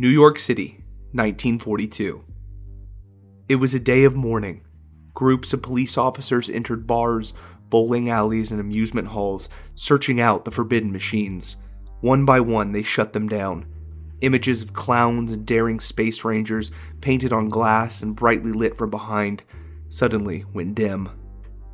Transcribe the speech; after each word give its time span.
New 0.00 0.08
York 0.08 0.38
City, 0.38 0.84
1942. 1.10 2.24
It 3.48 3.56
was 3.56 3.74
a 3.74 3.80
day 3.80 4.04
of 4.04 4.14
mourning. 4.14 4.60
Groups 5.12 5.52
of 5.52 5.60
police 5.60 5.98
officers 5.98 6.48
entered 6.48 6.86
bars, 6.86 7.34
bowling 7.68 8.08
alleys, 8.08 8.52
and 8.52 8.60
amusement 8.60 9.08
halls, 9.08 9.48
searching 9.74 10.20
out 10.20 10.44
the 10.44 10.52
forbidden 10.52 10.92
machines. 10.92 11.56
One 12.00 12.24
by 12.24 12.38
one, 12.38 12.70
they 12.70 12.84
shut 12.84 13.12
them 13.12 13.28
down. 13.28 13.66
Images 14.20 14.62
of 14.62 14.72
clowns 14.72 15.32
and 15.32 15.44
daring 15.44 15.80
space 15.80 16.24
rangers, 16.24 16.70
painted 17.00 17.32
on 17.32 17.48
glass 17.48 18.00
and 18.00 18.14
brightly 18.14 18.52
lit 18.52 18.76
from 18.76 18.90
behind, 18.90 19.42
suddenly 19.88 20.44
went 20.54 20.76
dim. 20.76 21.08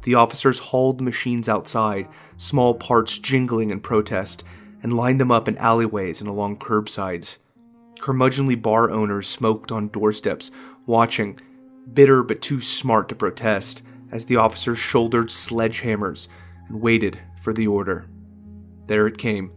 The 0.04 0.14
officers 0.14 0.59
hauled 0.59 1.02
machines 1.02 1.46
outside, 1.46 2.09
small 2.38 2.72
parts 2.72 3.18
jingling 3.18 3.68
in 3.68 3.80
protest, 3.80 4.45
and 4.82 4.96
lined 4.96 5.20
them 5.20 5.30
up 5.30 5.46
in 5.46 5.59
alleyways 5.59 6.22
and 6.22 6.30
along 6.30 6.56
curbsides. 6.56 7.36
Curmudgeonly 8.00 8.61
bar 8.61 8.90
owners 8.90 9.29
smoked 9.29 9.72
on 9.72 9.89
doorsteps, 9.89 10.50
watching, 10.86 11.39
bitter 11.93 12.22
but 12.22 12.43
too 12.43 12.61
smart 12.61 13.08
to 13.08 13.14
protest, 13.14 13.82
as 14.11 14.25
the 14.25 14.36
officers 14.36 14.79
shouldered 14.79 15.29
sledgehammers 15.29 16.29
and 16.68 16.80
waited 16.80 17.18
for 17.43 17.53
the 17.53 17.67
order. 17.67 18.07
There 18.86 19.07
it 19.07 19.18
came. 19.18 19.53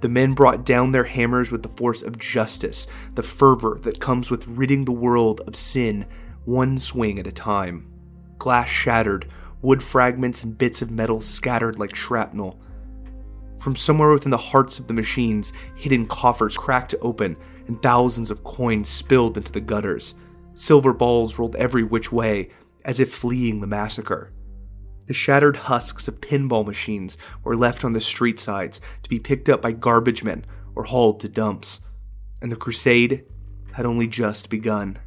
The 0.00 0.08
men 0.08 0.34
brought 0.34 0.66
down 0.66 0.90
their 0.90 1.04
hammers 1.04 1.52
with 1.52 1.62
the 1.62 1.68
force 1.68 2.02
of 2.02 2.18
justice, 2.18 2.88
the 3.14 3.22
fervor 3.22 3.78
that 3.82 4.00
comes 4.00 4.30
with 4.30 4.48
ridding 4.48 4.84
the 4.84 4.92
world 4.92 5.40
of 5.46 5.54
sin, 5.54 6.06
one 6.44 6.78
swing 6.78 7.20
at 7.20 7.26
a 7.26 7.32
time. 7.32 7.88
Glass 8.38 8.68
shattered, 8.68 9.28
wood 9.60 9.82
fragments 9.82 10.42
and 10.42 10.58
bits 10.58 10.82
of 10.82 10.90
metal 10.90 11.20
scattered 11.20 11.78
like 11.78 11.94
shrapnel. 11.94 12.60
From 13.60 13.76
somewhere 13.76 14.10
within 14.10 14.32
the 14.32 14.36
hearts 14.36 14.80
of 14.80 14.88
the 14.88 14.94
machines, 14.94 15.52
hidden 15.76 16.08
coffers 16.08 16.56
cracked 16.56 16.96
open 17.00 17.36
and 17.66 17.80
thousands 17.82 18.30
of 18.30 18.44
coins 18.44 18.88
spilled 18.88 19.36
into 19.36 19.52
the 19.52 19.60
gutters. 19.60 20.14
Silver 20.54 20.92
balls 20.92 21.38
rolled 21.38 21.56
every 21.56 21.82
which 21.82 22.12
way, 22.12 22.50
as 22.84 23.00
if 23.00 23.12
fleeing 23.12 23.60
the 23.60 23.66
massacre. 23.66 24.32
The 25.06 25.14
shattered 25.14 25.56
husks 25.56 26.08
of 26.08 26.20
pinball 26.20 26.64
machines 26.64 27.16
were 27.42 27.56
left 27.56 27.84
on 27.84 27.92
the 27.92 28.00
street 28.00 28.38
sides 28.38 28.80
to 29.02 29.10
be 29.10 29.18
picked 29.18 29.48
up 29.48 29.60
by 29.62 29.72
garbage 29.72 30.22
men 30.22 30.44
or 30.74 30.84
hauled 30.84 31.20
to 31.20 31.28
dumps. 31.28 31.80
And 32.40 32.50
the 32.50 32.56
crusade 32.56 33.24
had 33.72 33.86
only 33.86 34.06
just 34.06 34.48
begun. 34.48 34.98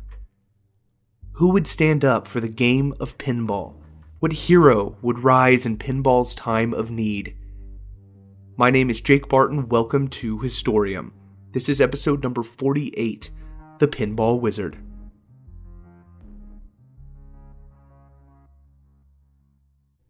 Who 1.34 1.50
would 1.50 1.67
stand 1.67 2.06
up 2.06 2.28
for 2.28 2.40
the 2.40 2.47
game 2.47 2.94
of 3.00 3.17
pinball? 3.17 3.81
What 4.19 4.31
hero 4.31 4.97
would 5.02 5.19
rise 5.19 5.66
in 5.66 5.78
pinball's 5.78 6.34
time 6.34 6.73
of 6.73 6.90
need? 6.90 7.36
My 8.58 8.72
name 8.72 8.90
is 8.90 9.02
Jake 9.02 9.28
Barton. 9.28 9.67
Welcome 9.67 10.08
to 10.09 10.40
Historium. 10.40 11.12
This 11.56 11.70
is 11.70 11.80
episode 11.80 12.22
number 12.22 12.44
48 12.44 13.30
The 13.80 13.88
Pinball 13.88 14.42
Wizard. 14.42 14.78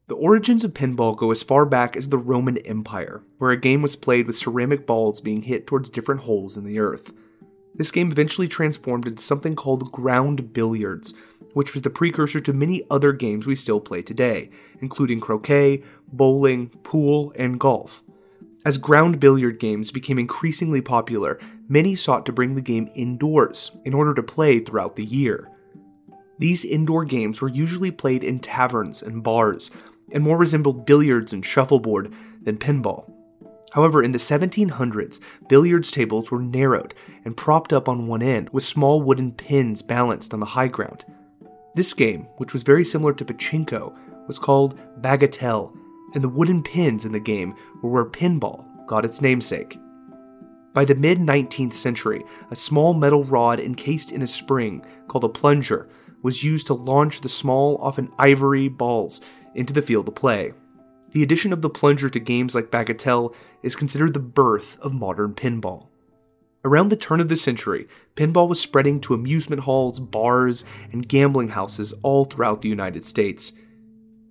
The 0.07 0.15
origins 0.15 0.63
of 0.63 0.73
pinball 0.73 1.15
go 1.15 1.29
as 1.29 1.43
far 1.43 1.67
back 1.67 1.95
as 1.95 2.09
the 2.09 2.17
Roman 2.17 2.57
Empire, 2.57 3.21
where 3.37 3.51
a 3.51 3.61
game 3.61 3.83
was 3.83 3.95
played 3.95 4.25
with 4.25 4.35
ceramic 4.35 4.87
balls 4.87 5.21
being 5.21 5.43
hit 5.43 5.67
towards 5.67 5.91
different 5.91 6.21
holes 6.21 6.57
in 6.57 6.65
the 6.65 6.79
earth. 6.79 7.13
This 7.75 7.91
game 7.91 8.11
eventually 8.11 8.47
transformed 8.47 9.05
into 9.05 9.21
something 9.21 9.53
called 9.53 9.91
ground 9.91 10.51
billiards, 10.51 11.13
which 11.53 11.73
was 11.73 11.83
the 11.83 11.91
precursor 11.91 12.39
to 12.39 12.53
many 12.53 12.81
other 12.89 13.13
games 13.13 13.45
we 13.45 13.55
still 13.55 13.79
play 13.79 14.01
today, 14.01 14.49
including 14.81 15.19
croquet, 15.19 15.83
bowling, 16.11 16.69
pool, 16.81 17.31
and 17.35 17.59
golf. 17.59 18.01
As 18.65 18.79
ground 18.79 19.19
billiard 19.19 19.59
games 19.59 19.91
became 19.91 20.17
increasingly 20.17 20.81
popular, 20.81 21.39
many 21.69 21.95
sought 21.95 22.25
to 22.25 22.33
bring 22.33 22.55
the 22.55 22.61
game 22.61 22.89
indoors 22.95 23.71
in 23.85 23.93
order 23.93 24.15
to 24.15 24.23
play 24.23 24.59
throughout 24.59 24.95
the 24.95 25.05
year. 25.05 25.51
These 26.39 26.65
indoor 26.65 27.05
games 27.05 27.41
were 27.41 27.47
usually 27.47 27.91
played 27.91 28.23
in 28.23 28.39
taverns 28.39 29.03
and 29.03 29.23
bars, 29.23 29.69
and 30.11 30.23
more 30.23 30.37
resembled 30.37 30.85
billiards 30.85 31.31
and 31.31 31.45
shuffleboard 31.45 32.11
than 32.41 32.57
pinball. 32.57 33.11
However, 33.71 34.01
in 34.01 34.11
the 34.11 34.17
1700s, 34.17 35.19
billiards 35.47 35.91
tables 35.91 36.31
were 36.31 36.41
narrowed 36.41 36.95
and 37.23 37.37
propped 37.37 37.71
up 37.71 37.87
on 37.87 38.07
one 38.07 38.23
end 38.23 38.49
with 38.49 38.63
small 38.63 38.99
wooden 39.01 39.31
pins 39.31 39.83
balanced 39.83 40.33
on 40.33 40.39
the 40.39 40.45
high 40.45 40.69
ground. 40.69 41.05
This 41.75 41.93
game, 41.93 42.23
which 42.37 42.53
was 42.53 42.63
very 42.63 42.83
similar 42.83 43.13
to 43.13 43.25
pachinko, 43.25 43.93
was 44.27 44.39
called 44.39 44.79
bagatelle, 45.01 45.77
and 46.13 46.23
the 46.23 46.29
wooden 46.29 46.63
pins 46.63 47.05
in 47.05 47.11
the 47.11 47.19
game 47.19 47.55
were 47.81 47.89
where 47.89 48.05
pinball 48.05 48.65
got 48.87 49.05
its 49.05 49.21
namesake. 49.21 49.79
By 50.73 50.85
the 50.85 50.95
mid 50.95 51.19
19th 51.19 51.73
century, 51.73 52.23
a 52.51 52.55
small 52.55 52.93
metal 52.93 53.23
rod 53.23 53.59
encased 53.59 54.11
in 54.11 54.21
a 54.21 54.27
spring, 54.27 54.85
called 55.07 55.23
a 55.23 55.29
plunger, 55.29 55.89
was 56.21 56.43
used 56.43 56.67
to 56.67 56.73
launch 56.73 57.21
the 57.21 57.29
small, 57.29 57.77
often 57.79 58.11
ivory, 58.19 58.67
balls 58.67 59.21
into 59.53 59.73
the 59.73 59.81
field 59.81 60.07
of 60.07 60.15
play. 60.15 60.53
The 61.11 61.23
addition 61.23 61.53
of 61.53 61.61
the 61.61 61.69
plunger 61.69 62.09
to 62.09 62.19
games 62.19 62.55
like 62.55 62.71
Bagatelle 62.71 63.33
is 63.63 63.75
considered 63.75 64.13
the 64.13 64.19
birth 64.19 64.77
of 64.81 64.93
modern 64.93 65.33
pinball. 65.33 65.87
Around 66.65 66.89
the 66.89 66.97
turn 66.97 67.21
of 67.21 67.29
the 67.29 67.35
century, 67.35 67.87
pinball 68.15 68.49
was 68.49 68.59
spreading 68.59 68.99
to 69.01 69.13
amusement 69.13 69.61
halls, 69.61 69.99
bars, 69.99 70.65
and 70.91 71.07
gambling 71.07 71.49
houses 71.49 71.93
all 72.01 72.25
throughout 72.25 72.61
the 72.61 72.69
United 72.69 73.05
States. 73.05 73.53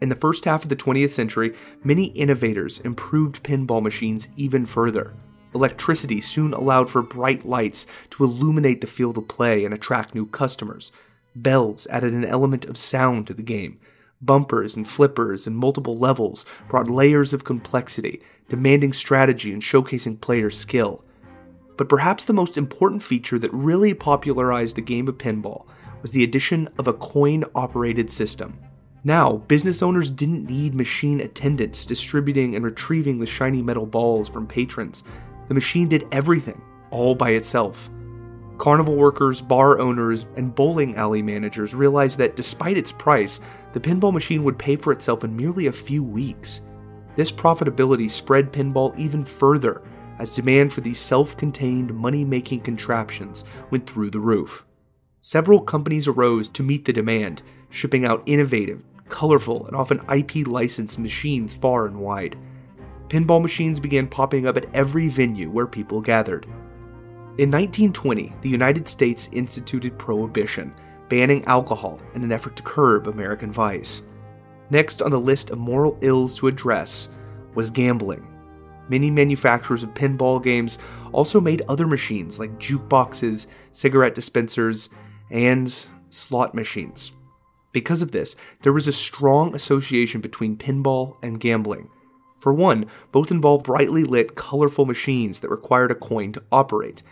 In 0.01 0.09
the 0.09 0.17
first 0.17 0.45
half 0.45 0.63
of 0.65 0.69
the 0.69 0.77
20th 0.77 1.11
century, 1.11 1.55
many 1.83 2.07
innovators 2.07 2.81
improved 2.81 3.43
pinball 3.43 3.83
machines 3.83 4.29
even 4.37 4.67
further. 4.67 5.15
Electricity 5.55 6.21
soon 6.21 6.53
allowed 6.53 6.91
for 6.91 7.03
bright 7.03 7.47
lights 7.47 7.87
to 8.11 8.25
illuminate 8.25 8.81
the 8.81 8.87
field 8.87 9.17
of 9.17 9.29
play 9.29 9.65
and 9.65 9.73
attract 9.73 10.15
new 10.15 10.27
customers. 10.27 10.93
Bells 11.37 11.87
added 11.89 12.13
an 12.13 12.25
element 12.25 12.65
of 12.65 12.77
sound 12.77 13.27
to 13.29 13.35
the 13.35 13.43
game, 13.43 13.79
Bumpers 14.25 14.75
and 14.75 14.89
flippers 14.89 15.47
and 15.47 15.55
multiple 15.55 15.99
levels 15.99 16.47
brought 16.69 16.89
layers 16.89 17.35
of 17.35 17.45
complexity, 17.45 18.23
demanding 18.49 18.95
strategy 18.95 19.53
and 19.53 19.61
showcasing 19.61 20.19
player 20.19 20.51
skill. 20.51 21.05
But 21.77 21.91
perhaps 21.91 22.25
the 22.25 22.33
most 22.33 22.57
important 22.57 23.03
feature 23.03 23.39
that 23.39 23.53
really 23.53 23.93
popularized 23.93 24.77
the 24.77 24.83
game 24.83 25.09
of 25.09 25.19
pinball 25.19 25.67
was 26.01 26.13
the 26.13 26.25
addition 26.25 26.69
of 26.79 26.89
a 26.89 26.95
coin 26.95 27.45
operated 27.55 28.11
system. 28.11 28.59
Now, 29.07 29.37
business 29.37 29.83
owners 29.83 30.11
didn't 30.11 30.49
need 30.49 30.75
machine 30.75 31.21
attendants 31.21 31.85
distributing 31.85 32.57
and 32.57 32.65
retrieving 32.65 33.19
the 33.19 33.27
shiny 33.27 33.61
metal 33.61 33.85
balls 33.85 34.31
from 34.31 34.47
patrons. 34.47 35.05
The 35.49 35.53
machine 35.53 35.89
did 35.89 36.09
everything, 36.11 36.63
all 36.91 37.15
by 37.15 37.33
itself. 37.33 37.91
Carnival 38.57 38.97
workers, 38.97 39.43
bar 39.43 39.79
owners, 39.79 40.25
and 40.37 40.55
bowling 40.55 40.97
alley 40.97 41.21
managers 41.21 41.75
realized 41.75 42.17
that 42.17 42.35
despite 42.35 42.79
its 42.79 42.93
price, 42.93 43.41
the 43.75 43.81
pinball 43.81 44.13
machine 44.13 44.43
would 44.43 44.59
pay 44.59 44.75
for 44.75 44.91
itself 44.91 45.23
in 45.23 45.37
merely 45.37 45.67
a 45.67 45.73
few 45.73 46.03
weeks. 46.03 46.63
This 47.15 47.31
profitability 47.31 48.11
spread 48.11 48.53
pinball 48.53 48.99
even 48.99 49.23
further 49.23 49.83
as 50.19 50.35
demand 50.35 50.73
for 50.73 50.81
these 50.81 51.01
self 51.01 51.37
contained 51.37 51.93
money 51.93 52.25
making 52.25 52.61
contraptions 52.61 53.45
went 53.71 53.87
through 53.87 54.11
the 54.11 54.21
roof. 54.21 54.65
Several 55.21 55.61
companies 55.61 56.09
arose 56.09 56.49
to 56.51 56.63
meet 56.63 56.87
the 56.87 56.93
demand, 56.93 57.43
shipping 57.69 58.05
out 58.07 58.23
innovative, 58.25 58.83
colorful, 59.09 59.67
and 59.67 59.77
often 59.77 60.01
IP 60.13 60.47
licensed 60.47 60.99
machines 60.99 61.55
far 61.55 61.87
and 61.87 61.97
wide. 61.97 62.37
Pinball 63.09 63.43
machines 63.43 63.79
began 63.79 64.09
popping 64.09 64.47
up 64.47 64.57
at 64.57 64.73
every 64.75 65.09
venue 65.09 65.51
where 65.51 65.67
people 65.67 66.01
gathered. 66.01 66.45
In 67.37 67.51
1920, 67.51 68.33
the 68.43 68.49
United 68.49 68.89
States 68.89 69.29
instituted 69.33 69.99
prohibition, 69.99 70.75
banning 71.09 71.45
alcohol 71.47 72.01
in 72.15 72.23
an 72.23 72.33
effort 72.33 72.57
to 72.57 72.63
curb 72.63 73.09
American 73.09 73.53
vice. 73.53 74.03
Next 74.71 75.03
on 75.03 75.11
the 75.11 75.21
list 75.21 75.51
of 75.51 75.59
moral 75.59 75.99
ills 76.01 76.35
to 76.39 76.47
address 76.47 77.09
was 77.55 77.71
gambling. 77.71 78.27
Many 78.89 79.11
manufacturers 79.11 79.83
of 79.83 79.95
pinball 79.95 80.43
games 80.43 80.79
also 81.13 81.41
made 81.41 81.63
other 81.69 81.87
machines 81.87 82.39
like 82.39 82.59
jukeboxes, 82.59 83.47
cigarette 83.73 84.15
dispensers, 84.15 84.91
and 85.31 85.87
slot 86.11 86.55
machines. 86.55 87.13
Because 87.75 88.03
of 88.03 88.13
this, 88.13 88.37
there 88.63 88.73
was 88.73 88.89
a 88.89 88.93
strong 88.93 89.55
association 89.55 90.23
between 90.23 90.57
pinball 90.57 91.19
and 91.23 91.41
gambling. 91.41 91.91
For 92.39 92.55
one, 92.55 92.87
both 93.11 93.33
involved 93.33 93.67
brightly 93.67 94.05
lit, 94.05 94.37
colorful 94.37 94.87
machines 94.87 95.41
that 95.41 95.51
required 95.51 95.91
a 95.91 95.97
coin 95.97 96.33
to 96.33 96.43
operate, 96.53 97.03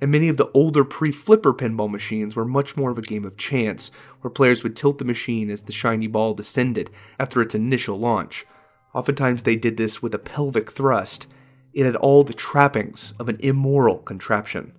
and 0.00 0.12
many 0.12 0.28
of 0.28 0.36
the 0.36 0.50
older 0.52 0.84
pre 0.84 1.10
flipper 1.10 1.52
pinball 1.52 1.90
machines 1.90 2.36
were 2.36 2.44
much 2.44 2.76
more 2.76 2.92
of 2.92 2.98
a 2.98 3.02
game 3.02 3.24
of 3.24 3.36
chance, 3.36 3.90
where 4.20 4.30
players 4.30 4.62
would 4.62 4.76
tilt 4.76 4.98
the 4.98 5.04
machine 5.04 5.50
as 5.50 5.62
the 5.62 5.72
shiny 5.72 6.06
ball 6.06 6.32
descended 6.32 6.90
after 7.18 7.42
its 7.42 7.56
initial 7.56 7.98
launch. 7.98 8.46
Oftentimes 8.94 9.42
they 9.42 9.56
did 9.56 9.76
this 9.76 10.00
with 10.00 10.14
a 10.14 10.18
pelvic 10.18 10.70
thrust. 10.70 11.26
It 11.72 11.84
had 11.84 11.96
all 11.96 12.22
the 12.22 12.34
trappings 12.34 13.14
of 13.18 13.28
an 13.28 13.38
immoral 13.40 13.98
contraption. 13.98 14.74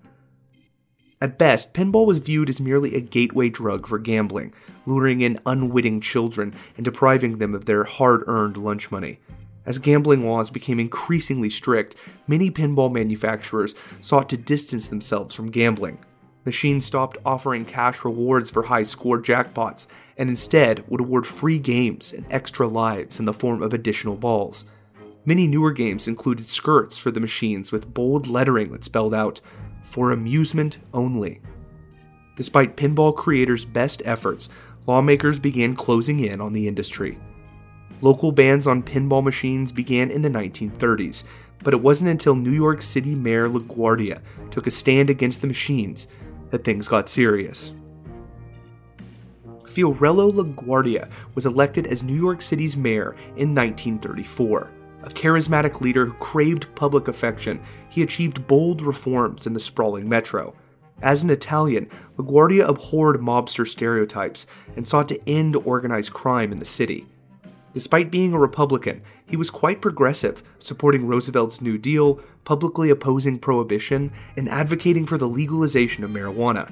At 1.21 1.38
best, 1.38 1.74
pinball 1.74 2.06
was 2.06 2.19
viewed 2.19 2.50
as 2.50 2.62
merely 2.62 2.95
a 2.95 3.01
gateway 3.01 3.50
drug 3.50 3.88
for 3.88 4.00
gambling, 4.00 4.54
luring 4.86 5.21
in 5.21 5.39
unwitting 5.45 6.01
children 6.01 6.56
and 6.77 6.86
depriving 6.86 7.38
them 7.38 7.54
of 7.54 7.66
their 7.66 7.83
hard 7.83 8.24
earned 8.27 8.57
lunch 8.57 8.92
money. 8.92 9.19
As 9.66 9.77
gambling 9.77 10.25
laws 10.25 10.50
became 10.50 10.80
increasingly 10.80 11.50
strict, 11.50 11.95
many 12.27 12.50
pinball 12.50 12.92
manufacturers 12.92 13.75
sought 14.00 14.30
to 14.30 14.38
distance 14.38 14.88
themselves 14.88 15.36
from 15.36 15.51
gambling, 15.51 16.00
Machines 16.45 16.86
stopped 16.86 17.18
offering 17.25 17.65
cash 17.65 18.04
rewards 18.06 18.50
for 18.50 18.63
high 18.63 18.83
score 18.83 19.22
jackpots 19.22 19.88
and 20.18 20.30
instead 20.30 20.83
would 20.89 21.01
award 21.01 21.27
free 21.27 21.60
games 21.60 22.13
and 22.13 22.25
extra 22.31 22.68
lives 22.68 23.19
in 23.19 23.25
the 23.25 23.33
form 23.33 23.62
of 23.62 23.74
additional 23.74 24.15
balls. 24.15 24.65
Many 25.25 25.48
newer 25.48 25.72
games 25.72 26.07
included 26.07 26.48
skirts 26.48 26.98
for 26.98 27.12
the 27.12 27.19
machines 27.19 27.72
with 27.72 27.94
bold 27.94 28.25
lettering 28.25 28.72
that 28.72 28.86
spelled 28.86 29.13
out, 29.13 29.42
for 29.89 30.12
amusement 30.12 30.77
only. 30.94 31.41
Despite 32.36 32.77
pinball 32.77 33.15
creators' 33.15 33.65
best 33.65 34.01
efforts, 34.06 34.50
lawmakers 34.88 35.39
began 35.39 35.75
closing 35.75 36.21
in 36.21 36.39
on 36.39 36.53
the 36.53 36.68
industry. 36.68 37.18
Local 38.01 38.31
bans 38.31 38.65
on 38.65 38.81
pinball 38.81 39.24
machines 39.24 39.71
began 39.71 40.09
in 40.09 40.21
the 40.21 40.30
1930s, 40.30 41.25
but 41.63 41.74
it 41.74 41.81
wasn't 41.81 42.09
until 42.09 42.36
New 42.36 42.51
York 42.51 42.81
City 42.81 43.13
Mayor 43.13 43.50
LaGuardia 43.50 44.21
took 44.51 44.68
a 44.68 44.71
stand 44.71 45.09
against 45.09 45.41
the 45.41 45.47
machines 45.47 46.07
that 46.51 46.63
things 46.63 46.88
got 46.88 47.09
serious. 47.09 47.74
Fiorello 49.65 50.31
LaGuardia 50.31 51.09
was 51.36 51.45
elected 51.45 51.88
as 51.88 52.03
New 52.03 52.15
York 52.15 52.41
City's 52.41 52.77
mayor 52.77 53.15
in 53.36 53.53
1934. 53.53 54.71
A 55.04 55.10
charismatic 55.10 55.80
leader 55.80 56.06
who 56.06 56.13
craved 56.13 56.74
public 56.75 57.07
affection, 57.07 57.62
he 57.90 58.04
achieved 58.04 58.48
bold 58.48 58.81
reforms 58.81 59.48
in 59.48 59.54
the 59.54 59.60
sprawling 59.60 60.10
metro. 60.10 60.54
As 61.01 61.24
an 61.24 61.30
Italian, 61.30 61.90
LaGuardia 62.18 62.68
abhorred 62.68 63.22
mobster 63.22 63.66
stereotypes 63.66 64.46
and 64.75 64.86
sought 64.86 65.07
to 65.07 65.30
end 65.30 65.56
organized 65.56 66.12
crime 66.12 66.51
in 66.51 66.60
the 66.60 66.66
city. 66.66 67.07
Despite 67.74 68.12
being 68.12 68.34
a 68.34 68.40
Republican, 68.40 69.01
he 69.25 69.38
was 69.38 69.50
quite 69.50 69.81
progressive, 69.81 70.44
supporting 70.57 71.07
Roosevelt's 71.07 71.62
New 71.62 71.78
Deal, 71.78 72.19
publicly 72.44 72.90
opposing 72.90 73.40
prohibition, 73.40 74.12
and 74.36 74.50
advocating 74.50 75.06
for 75.06 75.18
the 75.18 75.28
legalization 75.28 76.04
of 76.04 76.12
marijuana. 76.12 76.69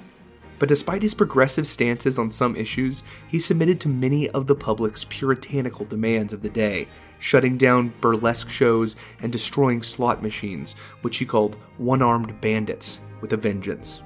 But 0.60 0.70
despite 0.70 1.04
his 1.04 1.14
progressive 1.14 1.68
stances 1.68 2.18
on 2.18 2.32
some 2.32 2.56
issues, 2.56 3.04
he 3.28 3.40
submitted 3.40 3.80
to 3.82 3.90
many 3.90 4.28
of 4.32 4.48
the 4.48 4.56
public's 4.56 5.06
puritanical 5.06 5.86
demands 5.86 6.34
of 6.34 6.42
the 6.42 6.50
day, 6.50 6.88
shutting 7.19 7.58
down 7.58 7.94
burlesque 8.02 8.50
shows 8.50 8.96
and 9.22 9.31
destroying 9.31 9.81
slot 9.81 10.22
machines, 10.22 10.74
which 11.02 11.18
he 11.18 11.25
called 11.25 11.58
one 11.78 12.02
armed 12.02 12.40
bandits, 12.42 13.00
with 13.22 13.34
a 13.34 13.38
vengeance. 13.38 14.00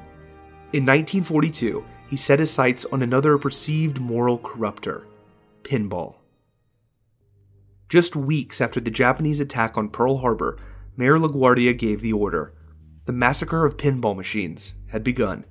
In 0.73 0.85
1942, 0.85 1.83
he 2.09 2.17
set 2.17 2.39
his 2.39 2.51
sights 2.51 2.85
on 2.85 3.01
another 3.01 3.37
perceived 3.37 3.99
moral 3.99 4.37
corrupter 4.37 5.07
pinball. 5.63 6.15
Just 7.89 8.15
weeks 8.15 8.61
after 8.61 8.79
the 8.79 8.91
Japanese 8.91 9.39
attack 9.39 9.77
on 9.77 9.89
Pearl 9.89 10.17
Harbor, 10.17 10.57
Mayor 10.95 11.17
LaGuardia 11.17 11.77
gave 11.77 12.01
the 12.01 12.13
order. 12.13 12.53
The 13.05 13.11
massacre 13.11 13.65
of 13.65 13.77
pinball 13.77 14.15
machines 14.15 14.75
had 14.87 15.03
begun. 15.03 15.45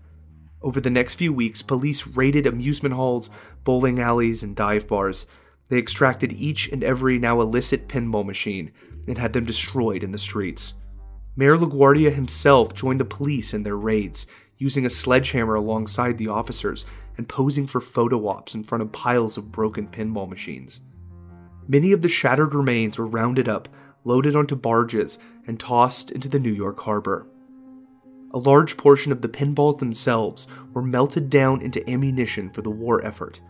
Over 0.62 0.80
the 0.80 0.90
next 0.90 1.14
few 1.14 1.32
weeks, 1.32 1.62
police 1.62 2.06
raided 2.06 2.46
amusement 2.46 2.94
halls, 2.94 3.30
bowling 3.64 3.98
alleys, 3.98 4.42
and 4.42 4.54
dive 4.54 4.86
bars. 4.86 5.26
They 5.70 5.78
extracted 5.78 6.32
each 6.32 6.68
and 6.68 6.84
every 6.84 7.18
now 7.18 7.40
illicit 7.40 7.88
pinball 7.88 8.26
machine 8.26 8.72
and 9.08 9.16
had 9.16 9.32
them 9.32 9.44
destroyed 9.44 10.02
in 10.02 10.12
the 10.12 10.18
streets. 10.18 10.74
Mayor 11.36 11.56
LaGuardia 11.56 12.12
himself 12.12 12.74
joined 12.74 13.00
the 13.00 13.04
police 13.04 13.54
in 13.54 13.62
their 13.62 13.78
raids, 13.78 14.26
using 14.58 14.84
a 14.84 14.90
sledgehammer 14.90 15.54
alongside 15.54 16.18
the 16.18 16.28
officers 16.28 16.84
and 17.16 17.28
posing 17.28 17.66
for 17.66 17.80
photo 17.80 18.26
ops 18.26 18.54
in 18.54 18.64
front 18.64 18.82
of 18.82 18.92
piles 18.92 19.38
of 19.38 19.52
broken 19.52 19.86
pinball 19.86 20.28
machines. 20.28 20.80
Many 21.68 21.92
of 21.92 22.02
the 22.02 22.08
shattered 22.08 22.54
remains 22.54 22.98
were 22.98 23.06
rounded 23.06 23.48
up, 23.48 23.68
loaded 24.04 24.34
onto 24.34 24.56
barges, 24.56 25.18
and 25.46 25.58
tossed 25.58 26.10
into 26.10 26.28
the 26.28 26.40
New 26.40 26.52
York 26.52 26.80
harbor. 26.80 27.26
A 28.32 28.38
large 28.38 28.76
portion 28.76 29.12
of 29.12 29.22
the 29.22 29.28
pinballs 29.28 29.78
themselves 29.78 30.46
were 30.72 30.82
melted 30.82 31.30
down 31.30 31.62
into 31.62 31.88
ammunition 31.88 32.50
for 32.50 32.62
the 32.62 32.70
war 32.70 33.04
effort. 33.04 33.40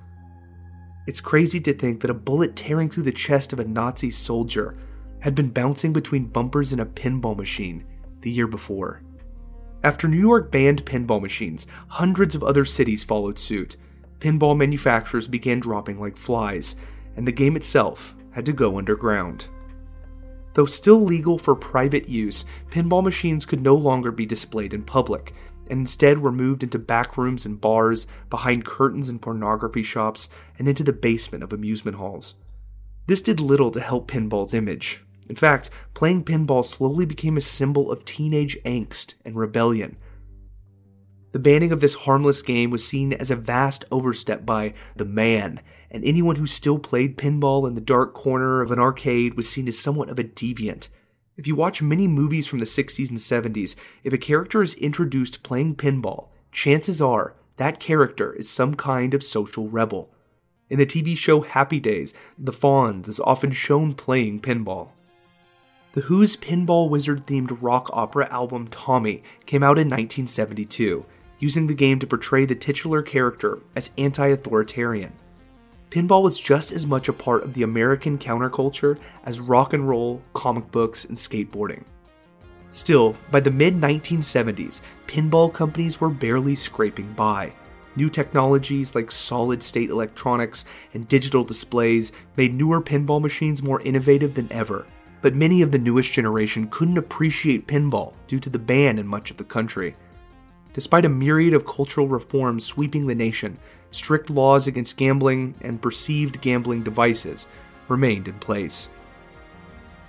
It's 1.07 1.21
crazy 1.21 1.61
to 1.61 1.73
think 1.73 2.01
that 2.01 2.11
a 2.11 2.15
bullet 2.15 2.57
tearing 2.57 2.91
through 2.91 3.05
the 3.05 3.13
chest 3.13 3.53
of 3.53 3.59
a 3.59 3.65
Nazi 3.65 4.11
soldier 4.11 4.77
had 5.21 5.35
been 5.35 5.51
bouncing 5.51 5.93
between 5.93 6.27
bumpers 6.27 6.73
in 6.73 6.81
a 6.81 6.87
pinball 6.87 7.37
machine 7.37 7.85
the 8.21 8.31
year 8.31 8.47
before. 8.47 9.03
After 9.83 10.07
New 10.09 10.19
York 10.19 10.53
banned 10.53 10.85
pinball 10.85 11.23
machines, 11.23 11.67
hundreds 11.89 12.35
of 12.35 12.45
other 12.45 12.65
cities 12.65 13.03
followed 13.03 13.39
suit. 13.39 13.77
Pinball 14.19 14.57
manufacturers 14.57 15.27
began 15.27 15.61
dropping 15.61 15.99
like 15.99 16.19
flies, 16.19 16.77
and 17.17 17.27
the 17.27 17.33
game 17.33 17.57
itself 17.57 18.15
had 18.33 18.45
to 18.45 18.53
go 18.53 18.77
underground. 18.77 19.49
Though 20.53 20.67
still 20.67 21.01
legal 21.03 21.39
for 21.39 21.55
private 21.55 22.09
use, 22.09 22.45
pinball 22.71 23.03
machines 23.03 23.47
could 23.47 23.63
no 23.63 23.75
longer 23.75 24.13
be 24.13 24.27
displayed 24.27 24.75
in 24.75 24.83
public, 24.83 25.33
and 25.71 25.81
instead 25.81 26.19
were 26.19 26.33
moved 26.33 26.63
into 26.63 26.79
back 26.79 27.17
rooms 27.17 27.47
and 27.47 27.61
bars, 27.61 28.07
behind 28.29 28.65
curtains 28.65 29.09
in 29.09 29.19
pornography 29.19 29.83
shops, 29.83 30.29
and 30.59 30.69
into 30.69 30.83
the 30.83 30.93
basement 30.93 31.45
of 31.45 31.53
amusement 31.53 31.97
halls. 31.97 32.35
This 33.07 33.23
did 33.23 33.41
little 33.41 33.71
to 33.71 33.81
help 33.81 34.11
pinball's 34.11 34.55
image. 34.55 35.03
In 35.29 35.37
fact, 35.37 35.71
playing 35.95 36.25
pinball 36.25 36.67
slowly 36.67 37.07
became 37.07 37.37
a 37.37 37.41
symbol 37.41 37.91
of 37.91 38.05
teenage 38.05 38.59
angst 38.65 39.15
and 39.25 39.37
rebellion. 39.37 39.97
The 41.33 41.39
banning 41.39 41.71
of 41.71 41.81
this 41.81 41.95
harmless 41.95 42.43
game 42.43 42.71
was 42.71 42.85
seen 42.85 43.13
as 43.13 43.31
a 43.31 43.37
vast 43.37 43.85
overstep 43.93 44.45
by 44.45 44.75
the 44.97 45.05
man 45.05 45.61
and 45.91 46.05
anyone 46.05 46.37
who 46.37 46.47
still 46.47 46.79
played 46.79 47.19
pinball 47.19 47.67
in 47.67 47.75
the 47.75 47.81
dark 47.81 48.15
corner 48.15 48.63
of 48.63 48.71
an 48.71 48.79
arcade 48.79 49.35
was 49.35 49.49
seen 49.49 49.67
as 49.67 49.79
somewhat 49.79 50.09
of 50.09 50.19
a 50.19 50.25
deviant. 50.25 50.89
If 51.41 51.47
you 51.47 51.55
watch 51.55 51.81
many 51.81 52.07
movies 52.07 52.47
from 52.47 52.59
the 52.59 52.67
60s 52.67 53.09
and 53.09 53.17
70s, 53.17 53.75
if 54.05 54.13
a 54.13 54.19
character 54.19 54.61
is 54.61 54.75
introduced 54.75 55.43
playing 55.43 55.77
pinball, 55.77 56.29
chances 56.53 57.01
are 57.01 57.33
that 57.57 57.81
character 57.81 58.35
is 58.35 58.47
some 58.47 58.75
kind 58.75 59.15
of 59.15 59.23
social 59.23 59.67
rebel. 59.71 60.11
In 60.69 60.79
the 60.79 60.85
TV 60.85 61.17
show 61.17 61.41
Happy 61.41 61.81
Days, 61.81 62.13
the 62.37 62.53
Fonz 62.53 63.09
is 63.09 63.21
often 63.21 63.53
shown 63.53 63.95
playing 63.95 64.41
pinball. 64.41 64.91
The 65.95 66.03
Who's 66.03 66.37
pinball 66.37 66.91
wizard 66.91 67.27
themed 67.27 67.57
rock 67.63 67.89
opera 67.91 68.31
album 68.31 68.69
Tommy 68.69 69.23
came 69.47 69.63
out 69.63 69.79
in 69.79 69.89
1972, 69.89 71.07
using 71.39 71.69
the 71.69 71.73
game 71.73 71.99
to 72.01 72.07
portray 72.07 72.45
the 72.45 72.55
titular 72.55 73.01
character 73.01 73.61
as 73.75 73.93
anti 73.97 74.29
authoritarian 74.29 75.15
pinball 75.91 76.23
was 76.23 76.39
just 76.39 76.73
as 76.73 76.87
much 76.87 77.09
a 77.09 77.13
part 77.13 77.43
of 77.43 77.55
the 77.55 77.65
American 77.65 78.17
counterculture 78.17 78.99
as 79.25 79.41
rock 79.41 79.73
and 79.73 79.89
roll, 79.89 80.23
comic 80.33 80.71
books, 80.71 81.05
and 81.05 81.17
skateboarding. 81.17 81.83
Still, 82.71 83.17
by 83.33 83.41
the 83.41 83.51
mid 83.51 83.75
1970s, 83.75 84.81
pinball 85.07 85.53
companies 85.53 86.01
were 86.01 86.09
barely 86.09 86.55
scraping 86.55 87.13
by. 87.15 87.53
New 87.97 88.09
technologies 88.09 88.95
like 88.95 89.11
solid 89.11 89.63
state 89.63 89.91
electronics 89.91 90.65
and 90.95 91.09
digital 91.09 91.43
displays 91.43 92.13
made 92.37 92.55
newer 92.55 92.81
pinball 92.81 93.21
machines 93.21 93.63
more 93.63 93.81
innovative 93.81 94.35
than 94.35 94.51
ever, 94.53 94.87
but 95.23 95.35
many 95.35 95.63
of 95.63 95.73
the 95.73 95.79
newest 95.79 96.13
generation 96.13 96.69
couldn't 96.71 96.99
appreciate 96.99 97.67
pinball 97.67 98.13
due 98.29 98.39
to 98.39 98.49
the 98.49 98.59
ban 98.59 98.99
in 98.99 99.07
much 99.07 99.33
of 99.33 99.37
the 99.37 99.45
country. 99.45 99.97
Despite 100.73 101.05
a 101.05 101.09
myriad 101.09 101.55
of 101.55 101.67
cultural 101.67 102.07
reforms 102.07 102.65
sweeping 102.65 103.07
the 103.07 103.15
nation, 103.15 103.59
strict 103.91 104.31
laws 104.31 104.67
against 104.67 104.97
gambling 104.97 105.55
and 105.63 105.83
perceived 105.83 106.41
gambling 106.41 106.83
devices 106.83 107.47
remained 107.89 108.29
in 108.29 108.39
place. 108.39 108.89